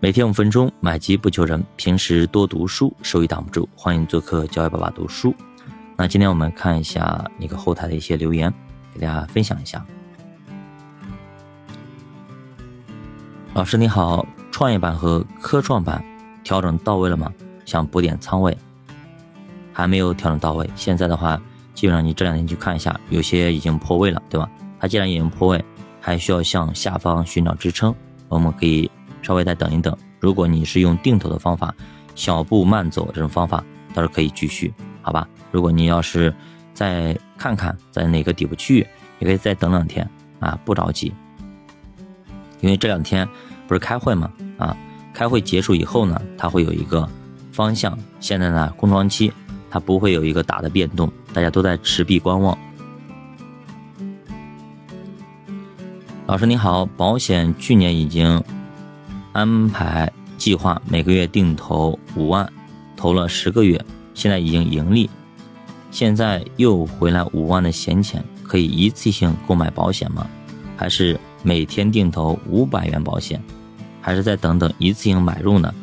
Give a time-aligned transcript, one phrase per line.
[0.00, 1.60] 每天五分钟，买基不求人。
[1.74, 3.68] 平时多读书，收益挡不住。
[3.74, 5.34] 欢迎做客教育爸爸读书。
[5.96, 8.52] 那今天我们看一下那个后台的一些留言，
[8.94, 9.84] 给大家分享一下。
[13.54, 16.00] 老师你好，创业板和科创板
[16.44, 17.32] 调整到位了吗？
[17.64, 18.56] 想补点仓位，
[19.72, 20.70] 还没有调整到位。
[20.76, 21.42] 现在的话，
[21.74, 24.48] 基本上你这两天去看一下，有些已经破位了，对吧？
[24.78, 25.64] 它既然已经破位，
[26.00, 27.92] 还需要向下方寻找支撑，
[28.28, 28.88] 我们可以
[29.28, 29.94] 稍微再等一等。
[30.20, 31.74] 如果你是用定投的方法，
[32.14, 33.62] 小步慢走这种方法，
[33.92, 34.72] 倒是可以继续，
[35.02, 35.28] 好吧？
[35.52, 36.34] 如果你要是
[36.72, 38.86] 再看看在哪个底部区域，
[39.18, 40.08] 也可以再等两天
[40.40, 41.12] 啊，不着急，
[42.62, 43.28] 因为这两天
[43.66, 44.74] 不是开会嘛啊，
[45.12, 47.06] 开会结束以后呢，它会有一个
[47.52, 47.96] 方向。
[48.20, 49.30] 现在呢，空窗期，
[49.68, 52.56] 它不会有一个大的变动，大家都在持币观望。
[56.26, 58.42] 老师你好，保险去年已经
[59.32, 62.50] 安排计划每个月定投五万，
[62.96, 63.82] 投了十个月，
[64.14, 65.08] 现在已经盈利，
[65.90, 70.26] 现在又回来五万的闲钱，可以一次性购买保险吗？
[70.76, 73.42] 还是每天定投五百元保险？
[74.00, 75.74] 还是再等等一次性买入呢？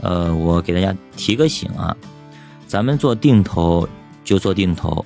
[0.00, 1.96] 呃，我给大家提个醒啊，
[2.66, 3.88] 咱们做定投
[4.24, 5.04] 就做定投，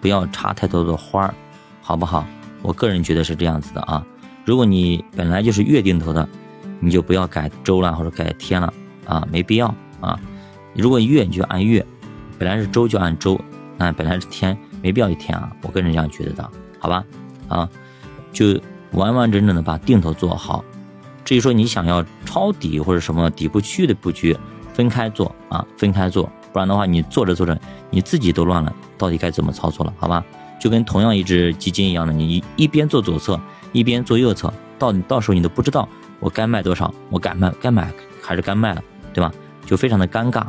[0.00, 1.34] 不要插太多的花儿，
[1.80, 2.26] 好不好？
[2.62, 4.04] 我个人觉得是这样子的啊，
[4.44, 6.28] 如果你本来就是月定投的，
[6.82, 8.74] 你就不要改周了或者改天了
[9.06, 10.18] 啊，没必要啊。
[10.74, 11.84] 如果月你就按月，
[12.38, 13.40] 本来是周就按周，
[13.78, 15.50] 那本来是天没必要一天啊。
[15.62, 17.04] 我个人这样觉得的，好吧？
[17.46, 17.68] 啊，
[18.32, 18.60] 就
[18.92, 20.64] 完完整整的把定投做好。
[21.24, 24.36] 至于说你想要抄底或者什么底部区域的布局，
[24.74, 27.56] 分开做啊，分开做，不然的话你做着做着
[27.90, 29.94] 你自己都乱了，到底该怎么操作了？
[29.98, 30.24] 好吧？
[30.58, 33.40] 就跟同样一只基金一样的，你一边做左侧，
[33.72, 35.88] 一边做右侧，到你到时候你都不知道
[36.22, 37.92] 我该卖多少，我敢卖该买
[38.22, 38.80] 还是该卖，
[39.12, 39.32] 对吧？
[39.66, 40.46] 就非常的尴尬。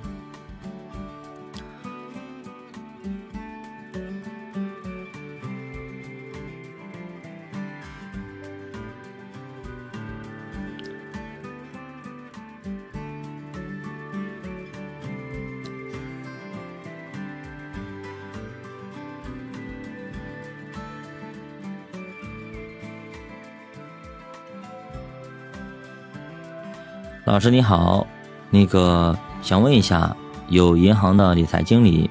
[27.25, 28.05] 老师你好，
[28.49, 30.13] 那个想问一下，
[30.49, 32.09] 有银行的理财经理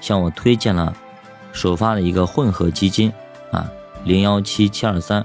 [0.00, 0.96] 向我推荐了
[1.52, 3.12] 首发的一个混合基金
[3.52, 3.70] 啊，
[4.02, 5.22] 零幺七七二三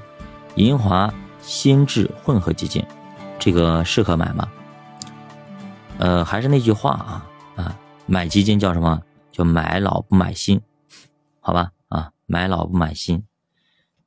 [0.56, 2.86] 银华新智混合基金，
[3.40, 4.50] 这个适合买吗？
[5.98, 9.02] 呃，还是那句话啊啊，买基金叫什么？
[9.32, 10.60] 叫买老不买新，
[11.40, 13.24] 好吧啊，买老不买新，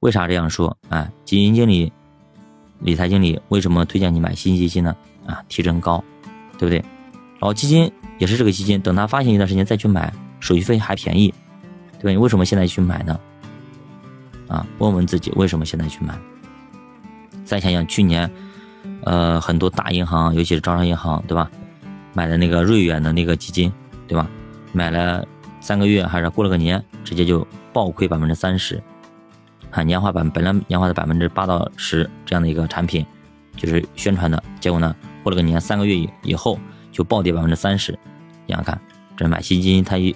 [0.00, 0.76] 为啥这样说？
[0.91, 1.10] 啊？
[1.25, 1.91] 基金经理。
[2.82, 4.94] 理财经理为什么推荐你买新基金呢？
[5.26, 6.03] 啊，提成高，
[6.59, 6.78] 对不对？
[7.38, 11.32] 然后基金也是这个基金，等它发行一段时间再去买，手续费还便宜，
[11.98, 12.10] 对吧？
[12.10, 13.19] 你为什么现在去买呢？
[14.48, 16.19] 啊，问问自己为什么现在去买？
[17.44, 18.31] 再想想去年，
[19.04, 21.50] 呃，很多大银行，尤其是招商银行，对吧？
[22.14, 23.72] 买的那个瑞远的那个基金，
[24.06, 24.28] 对吧？
[24.72, 25.26] 买了
[25.60, 28.82] 三个月还是过了个年，直接就暴亏百分之三十。
[29.72, 33.05] 啊，年化百本来年化的百分之八到十这样的一个产品，
[33.56, 36.59] 就是宣传的结果呢，过了个年三个月以以后
[36.93, 37.99] 就暴跌百分之三十。
[38.47, 38.78] 你想看，
[39.16, 40.15] 这买新基金，它一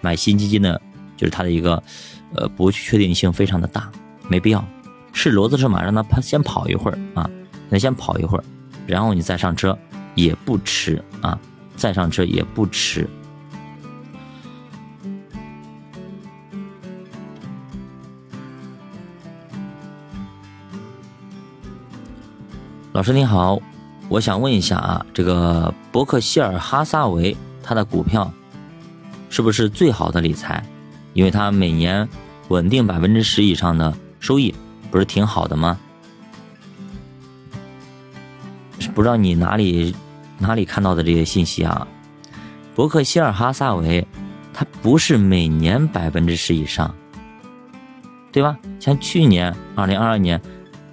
[0.00, 0.80] 买新基金的，
[1.16, 1.82] 就是它的一个
[2.34, 3.90] 呃不确定性非常的大，
[4.28, 4.64] 没必要。
[5.12, 7.28] 是骡子是马，让它先跑一会儿啊，
[7.68, 8.44] 那先跑一会儿，
[8.86, 9.76] 然后你再上车
[10.14, 11.38] 也不迟啊，
[11.76, 13.08] 再上车也不迟。
[23.02, 23.60] 老师你好，
[24.08, 28.32] 我想问一下啊，这个伯克希尔哈撒韦它的股票
[29.28, 30.64] 是不是最好的理财？
[31.12, 32.08] 因为它每年
[32.46, 34.54] 稳定百分之十以上的收益，
[34.88, 35.80] 不是挺好的吗？
[38.94, 39.92] 不知道你哪里
[40.38, 41.84] 哪里看到的这些信息啊？
[42.76, 44.06] 伯克希尔哈撒韦
[44.54, 46.94] 它不是每年百分之十以上，
[48.30, 48.56] 对吧？
[48.78, 50.40] 像去年二零二二年。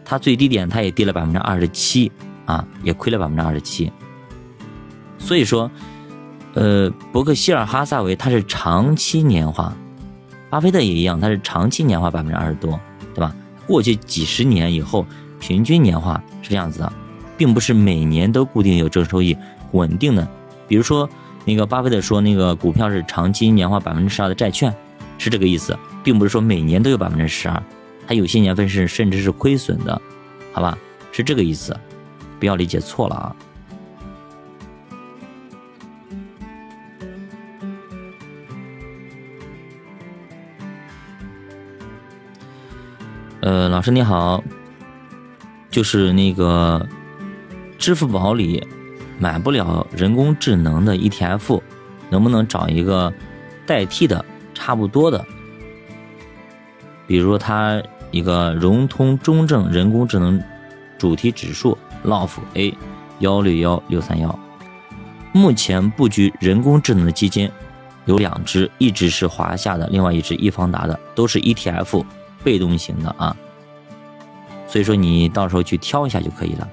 [0.09, 2.11] 它最低点，它也跌了百分之二十七
[2.45, 3.91] 啊，也亏了百分之二十七。
[5.19, 5.69] 所以说，
[6.55, 9.71] 呃，伯克希尔哈撒韦它是长期年化，
[10.49, 12.79] 巴菲特也一样，它是长期年化百分之二十多，
[13.13, 13.35] 对吧？
[13.67, 15.05] 过去几十年以后，
[15.39, 16.91] 平均年化是这样子的，
[17.37, 19.37] 并不是每年都固定有正收益，
[19.73, 20.27] 稳定的。
[20.67, 21.07] 比如说，
[21.45, 24.75] 那个巴菲特说那个股票是长期年化百分之十二的债券，
[25.19, 27.61] 是这个意思，并不是说每年都有百分之十二。
[28.09, 30.01] 它有些年份是甚至是亏损的，
[30.51, 30.75] 好吧，
[31.11, 31.79] 是这个意思。
[32.39, 33.35] 不要理解错了啊。
[43.41, 44.43] 呃，老师你好，
[45.69, 46.83] 就是那个
[47.77, 48.67] 支付宝里
[49.19, 51.61] 买不了人工智能的 ETF，
[52.09, 53.13] 能不能找一个
[53.67, 54.25] 代替的
[54.55, 55.23] 差不多的？
[57.05, 57.79] 比如它
[58.11, 60.41] 一个融通中证人工智能
[60.97, 62.77] 主题指数 LOF A
[63.19, 64.39] 幺六幺六三幺，
[65.33, 67.49] 目前布局人工智能的基金
[68.05, 72.03] 有两只，一只是华夏的，另外一只易方达的，都是 ETF。
[72.41, 73.35] 被动型的啊，
[74.65, 76.69] 所以说你到时候去挑一下就可以了。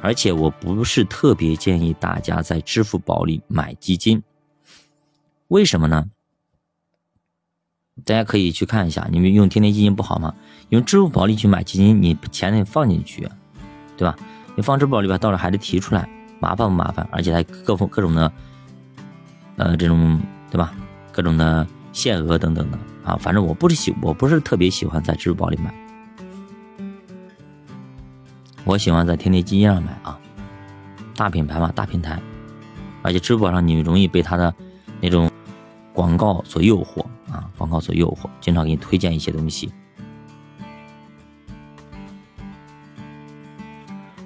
[0.00, 4.22] 而且我不是特别建议大家在支付宝里买基金，
[5.48, 6.06] 为什么呢？
[8.06, 10.32] 大家可以去看一下，你们用天天基金不好吗？
[10.68, 13.28] 用支付宝里去买基金，你钱得放进去，
[13.96, 14.16] 对吧？
[14.54, 16.08] 你放支付宝里边，到时候还得提出来，
[16.38, 17.04] 麻烦不麻烦？
[17.10, 18.32] 而且还各种各种的，
[19.56, 20.20] 呃，这种
[20.52, 20.72] 对吧？
[21.10, 22.78] 各种的限额等等的。
[23.02, 25.74] 啊，反正我不是喜，我不是特别喜欢在支付宝里买，
[28.64, 30.16] 我喜欢在天天基金上买啊，
[31.16, 32.22] 大品牌嘛，大平台，
[33.02, 34.54] 而且支付宝上你容易被它的
[35.00, 35.28] 那种
[35.92, 39.72] 广告所诱惑啊，广告所诱惑，经常给你推荐一些东西。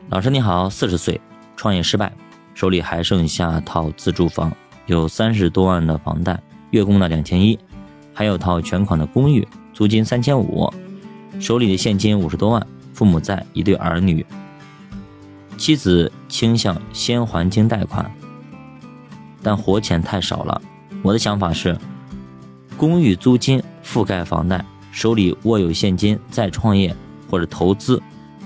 [0.08, 1.20] 老师你好，四十岁，
[1.56, 2.12] 创业失败，
[2.54, 4.52] 手里还剩下套自住房，
[4.86, 7.58] 有三十多万的房贷，月供呢两千一。
[8.12, 10.70] 还有套全款的公寓，租金三千五，
[11.40, 14.26] 手里的现金五十多万，父母在，一对儿女，
[15.56, 18.10] 妻子倾向先还清贷款，
[19.42, 20.60] 但活钱太少了。
[21.02, 21.78] 我的想法是，
[22.80, 26.96] 公寓租金覆盖房贷，手里握有现金，再创业
[27.28, 28.02] 或者投资，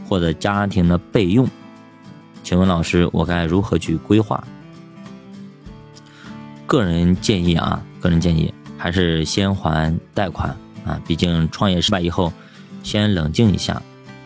[0.09, 1.49] 或者家庭的备用。
[2.43, 4.43] 请问老师，我该如何去规划？
[6.67, 8.53] 个人建议啊，个人建议。
[8.77, 10.49] 还是先还贷款
[10.85, 11.01] 啊！
[11.07, 12.33] 毕竟创业失败以后，
[12.83, 13.81] 先冷静一下，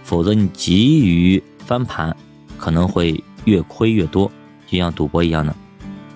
[0.05, 2.17] 否则你急于翻盘，
[2.57, 4.33] 可能会越亏越多，
[4.67, 5.55] 就像赌博一样的，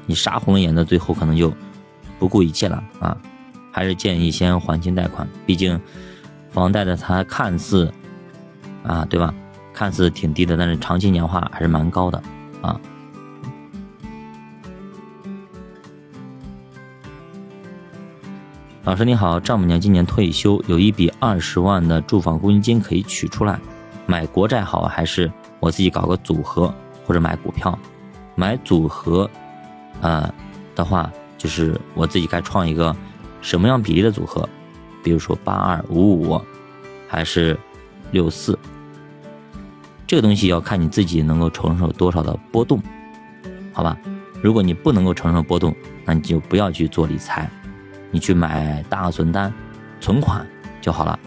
[0.06, 1.52] 你杀红了眼的，最后可能就
[2.18, 3.14] 不顾一切了啊！
[3.72, 5.80] 还是建议先还清贷款，毕竟
[6.50, 7.92] 房贷的它看似
[8.84, 9.34] 啊，对吧？
[9.72, 12.22] 看似挺低的，但是长期年化还是蛮高的
[12.60, 12.78] 啊。
[18.84, 23.58] 老师你好，丈母娘今年退休，有一笔二十万的住房公积金可以取出来，
[24.06, 26.72] 买国债好还是我自己搞个组合
[27.06, 27.78] 或者买股票？
[28.34, 29.30] 买组合，
[30.00, 30.32] 啊
[30.74, 32.94] 的话，就是我自己该创一个
[33.42, 34.48] 什么样比例的组合？
[35.04, 36.40] 比如说八二五五，
[37.08, 37.58] 还是
[38.12, 38.58] 六四？
[40.06, 42.80] 这个东西要看你自己能够承受多少的波动，
[43.72, 43.98] 好吧？
[44.40, 45.74] 如果你不能够承受波动，
[46.04, 47.50] 那你就不要去做理财。
[48.10, 49.52] 你去买大额存单、
[50.00, 50.46] 存款
[50.80, 51.18] 就好了。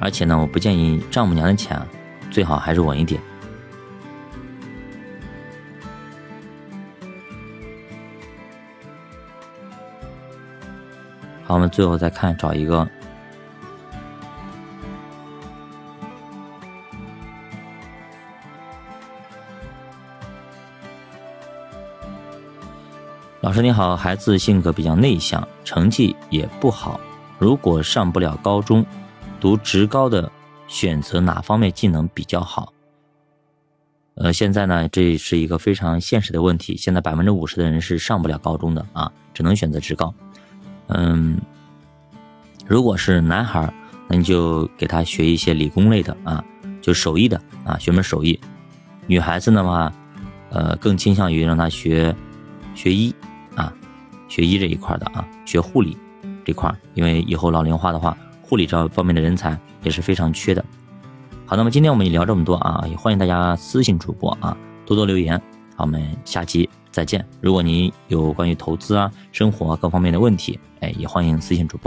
[0.00, 1.80] 而且呢，我不建议丈母娘的钱
[2.30, 3.20] 最好还是稳一点。
[11.50, 12.88] 好，我们最后再看找一个。
[23.40, 27.00] 老师你好，孩子性格比较内向，成绩也不好。
[27.40, 28.86] 如果上不了高中，
[29.40, 30.30] 读职高的
[30.68, 32.72] 选择哪方面技能比较好？
[34.14, 36.76] 呃，现在呢，这是一个非常现实的问题。
[36.76, 40.14] 现在百分之五十的人是上不了高中的啊，只能选择职高。
[40.92, 41.40] 嗯，
[42.70, 43.68] 如果是男孩，
[44.06, 46.44] 那你就给他学一些理工类的啊，
[46.80, 48.38] 就手艺的啊，学门手艺。
[49.08, 49.92] 女孩子的话，
[50.50, 52.14] 呃，更倾向于让他学
[52.76, 53.12] 学医。
[53.56, 53.72] 啊，
[54.28, 55.98] 学医这一块的啊，学护理
[56.44, 60.64] 这块，因为以后老龄化的话，护理这方面的人才也是非常缺的。
[61.46, 65.36] 好，那么今天我们也聊这么多啊，也欢迎大家私信主播啊，多多留言。
[65.74, 67.26] 好，我们下期再见。
[67.40, 71.78] 如果您有关于投资啊、生活各方面的问题，哎，也欢迎私信主播。